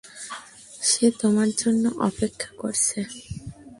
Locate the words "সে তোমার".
0.81-1.49